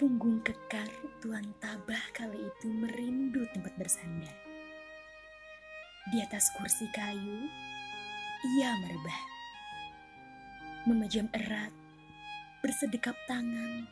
[0.00, 0.88] Punggung kekar
[1.20, 4.32] Tuan Tabah kali itu merindu tempat bersandar.
[6.08, 7.44] Di atas kursi kayu,
[8.56, 9.22] ia merebah.
[10.88, 11.68] Memejam erat,
[12.64, 13.84] bersedekap tangan,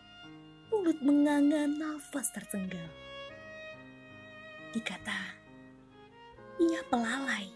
[0.73, 2.89] mulut menganga nafas tertenggal.
[4.73, 5.37] Dikata,
[6.57, 7.53] ia pelalai.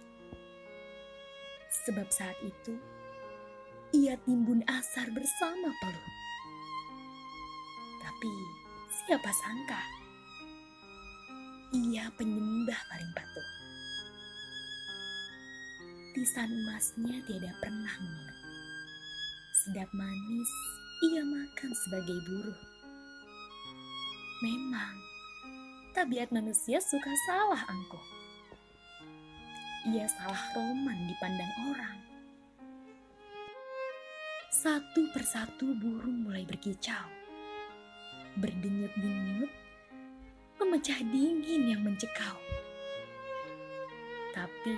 [1.88, 2.76] Sebab saat itu,
[3.96, 6.31] ia timbun asar bersama peluh.
[8.22, 8.38] Tapi
[9.02, 9.82] siapa sangka,
[11.74, 13.48] ia penyembah paling patuh.
[16.14, 18.38] Tisan emasnya tiada pernah mengeluh.
[19.58, 20.50] Sedap manis
[21.02, 22.62] ia makan sebagai buruh.
[24.46, 24.94] Memang,
[25.90, 28.06] tabiat manusia suka salah angkuh.
[29.98, 31.98] Ia salah roman dipandang orang.
[34.54, 37.21] Satu persatu burung mulai berkicau.
[38.40, 39.52] Berdenyut-denyut,
[40.60, 42.38] memecah dingin yang mencekau.
[44.32, 44.76] Tapi,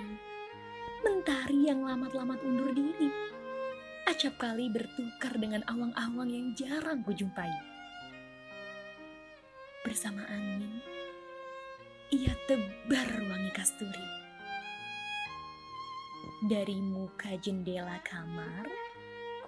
[1.05, 3.35] mentari yang lamat-lamat undur diri
[4.05, 7.49] acap kali bertukar dengan awang-awang yang jarang kujumpai.
[9.81, 10.77] Bersama angin,
[12.13, 14.07] ia tebar wangi kasturi.
[16.45, 18.69] Dari muka jendela kamar,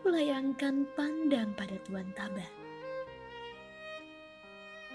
[0.02, 2.67] kulayangkan pandang pada Tuan Tabah.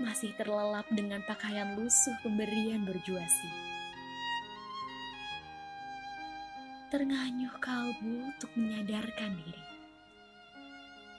[0.00, 3.50] Masih terlelap dengan pakaian lusuh pemberian berjuasi.
[6.88, 9.64] Ternganyuh kalbu untuk menyadarkan diri.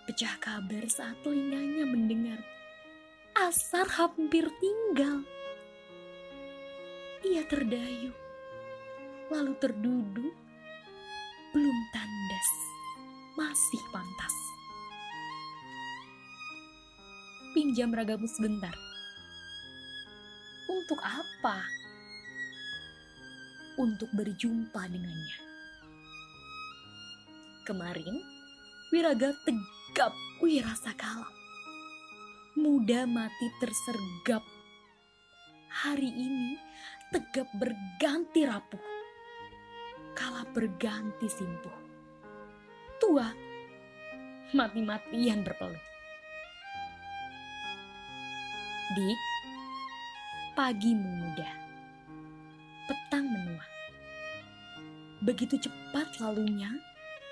[0.10, 2.42] Pecah kabar saat telinganya mendengar
[3.34, 5.26] asar hampir tinggal.
[7.26, 8.14] Ia terdayung,
[9.34, 10.36] lalu terduduk,
[11.56, 12.50] belum tandas,
[13.38, 14.43] masih pantas.
[17.54, 18.74] Pinjam ragamu sebentar.
[20.66, 21.62] Untuk apa?
[23.78, 25.40] Untuk berjumpa dengannya.
[27.64, 28.18] Kemarin,
[28.94, 31.34] Wiraga tegap wirasa kalam.
[32.58, 34.46] Muda mati tersergap.
[35.82, 36.58] Hari ini
[37.10, 38.86] tegap berganti rapuh.
[40.14, 41.78] Kala berganti simpuh.
[43.02, 43.26] Tua,
[44.54, 45.93] mati-matian berpeluh.
[48.84, 49.22] Dik,
[50.60, 51.48] pagi muda,
[52.84, 53.64] petang menua.
[55.24, 56.68] Begitu cepat lalunya,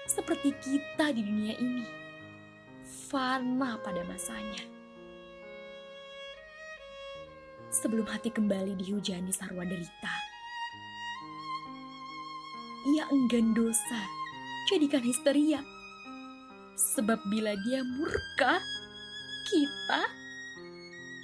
[0.07, 1.83] seperti kita di dunia ini,
[3.11, 4.63] fana pada masanya.
[7.67, 10.15] Sebelum hati kembali dihujani sarwa derita,
[12.95, 14.01] ia enggan dosa,
[14.71, 15.59] jadikan histeria.
[16.95, 18.63] Sebab bila dia murka,
[19.51, 20.20] kita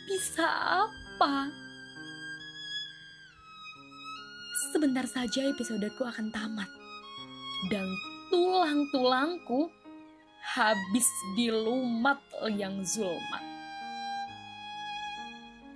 [0.07, 0.47] bisa
[0.87, 1.51] apa?
[4.71, 6.69] Sebentar saja episodeku akan tamat.
[7.67, 7.83] Dan
[8.31, 9.67] tulang-tulangku
[10.55, 12.23] habis dilumat
[12.55, 13.43] yang zulmat.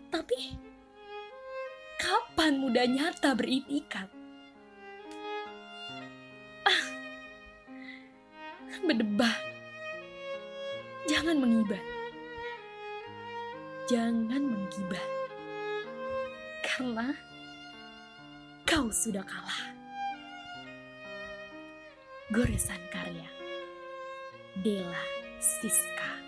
[0.07, 0.55] Tapi
[1.99, 4.07] kapan muda nyata beritikat?
[6.63, 6.83] Ah,
[8.87, 9.35] berdebah.
[11.09, 12.00] Jangan mengibah.
[13.91, 15.03] Jangan menggibah.
[16.63, 17.11] Karena
[18.63, 19.75] kau sudah kalah.
[22.31, 23.27] Goresan Karya
[24.63, 25.03] Dela
[25.43, 26.20] Siska